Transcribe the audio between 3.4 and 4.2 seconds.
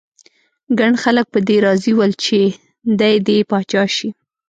پاچا شي.